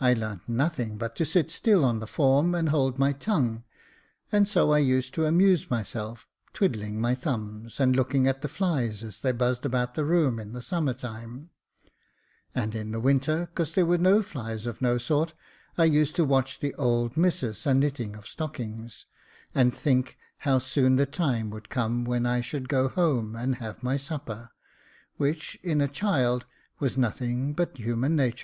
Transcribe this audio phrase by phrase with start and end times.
[0.00, 3.62] I larnt nothing but to sit still on the form and hold my tongue,
[4.32, 9.04] and so I used to amuse myself twiddling my thumbs, and looking at the flies
[9.04, 11.50] as they buzzed about the room in the summer time;
[12.52, 15.32] and in the winter, 'cause there was no flies of no sort,
[15.78, 19.06] I used to watch the old missus a knitting of stockings,
[19.54, 23.80] and think how soon the time would come when I should go home and have
[23.80, 24.50] my supper,
[25.18, 26.46] which, in a child,
[26.80, 28.40] was nothing but human natur.